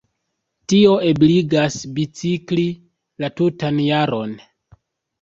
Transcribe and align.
Tio 0.71 0.93
ebligas 1.09 1.77
bicikli 1.99 2.67
la 3.23 3.33
tutan 3.39 3.87
jaron. 3.89 4.39